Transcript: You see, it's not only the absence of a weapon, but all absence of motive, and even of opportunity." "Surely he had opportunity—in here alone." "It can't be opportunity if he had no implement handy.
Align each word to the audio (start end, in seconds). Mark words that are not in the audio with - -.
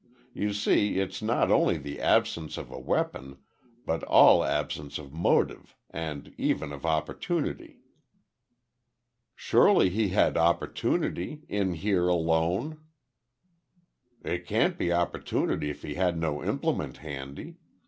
You 0.33 0.51
see, 0.51 0.97
it's 0.97 1.21
not 1.21 1.51
only 1.51 1.77
the 1.77 1.99
absence 2.01 2.57
of 2.57 2.71
a 2.71 2.79
weapon, 2.79 3.37
but 3.85 4.01
all 4.05 4.43
absence 4.43 4.97
of 4.97 5.13
motive, 5.13 5.75
and 5.91 6.33
even 6.39 6.71
of 6.73 6.87
opportunity." 6.87 7.81
"Surely 9.35 9.91
he 9.91 10.07
had 10.09 10.37
opportunity—in 10.37 11.73
here 11.75 12.07
alone." 12.07 12.79
"It 14.23 14.47
can't 14.47 14.75
be 14.75 14.91
opportunity 14.91 15.69
if 15.69 15.83
he 15.83 15.93
had 15.93 16.17
no 16.17 16.43
implement 16.43 16.97
handy. 17.05 17.57